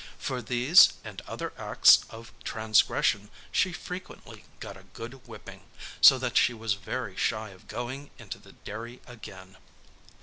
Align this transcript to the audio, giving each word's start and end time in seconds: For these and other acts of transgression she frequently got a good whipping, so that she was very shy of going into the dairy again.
For 0.17 0.41
these 0.41 0.93
and 1.03 1.21
other 1.27 1.53
acts 1.59 2.05
of 2.09 2.33
transgression 2.43 3.29
she 3.51 3.71
frequently 3.71 4.45
got 4.59 4.75
a 4.75 4.81
good 4.81 5.27
whipping, 5.27 5.65
so 6.01 6.17
that 6.17 6.37
she 6.37 6.55
was 6.55 6.73
very 6.73 7.15
shy 7.15 7.49
of 7.51 7.67
going 7.67 8.09
into 8.17 8.39
the 8.39 8.53
dairy 8.53 8.99
again. 9.05 9.57